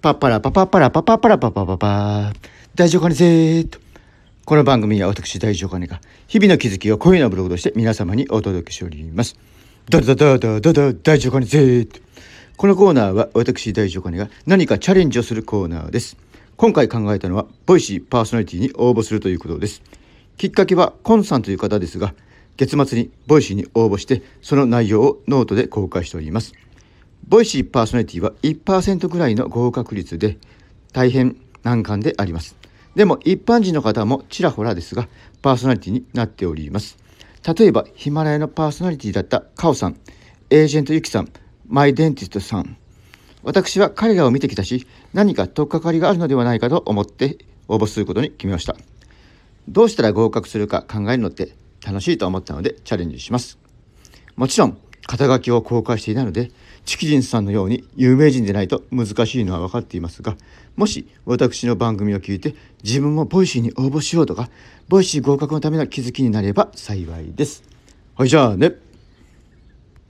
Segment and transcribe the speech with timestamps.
[0.00, 2.32] パッパラパパッパラパパパラパパパパ
[2.76, 3.80] 大丈夫かねぜーと。
[4.44, 9.36] この番組は私大丈夫かねが日々の気づきを声のブログとして皆様にお届けしております。
[9.90, 11.98] ダダダダダダ大丈夫かねぜーと。
[12.56, 16.16] このコーナーは私大丈夫かねが何かチャレンジをするコーナーです。
[16.56, 19.82] 今回考えたのは Voicy パーソナリティに応募するということです。
[20.36, 22.14] きっかけはコンさんという方ですが
[22.56, 26.52] 月末に Voicy に応募してその内容をノートで公開しております。
[27.28, 30.38] ボイシーパーソナリティは1%ぐらいの合格率で
[30.94, 32.56] 大変難関であります。
[32.94, 35.08] でも一般人の方もちらほらですが
[35.42, 36.96] パーソナリティになっております。
[37.46, 40.00] 例えばヒマラヤのパーソナリティだったカオさん、
[40.48, 41.28] エージェントユキさん、
[41.66, 42.78] マイデンティストさん。
[43.42, 47.36] 私は彼らを見てきたし何か取っかかりがあるのではないかと思って
[47.68, 48.74] 応募することに決めました。
[49.68, 51.52] どうしたら合格するか考えるのって
[51.86, 53.58] 楽しいと思ったのでチャレンジします。
[54.34, 56.50] もちろん肩書きを公開していないので
[56.88, 60.38] チキジンさんのように有名人でないと難しいのは分かっていますが
[60.74, 64.48] もし私の番組を聞いて自分も Voicy に応募しようとか
[64.88, 67.62] Voicy 合格のための気づきになれば幸いです。
[68.16, 68.87] はいじゃあね。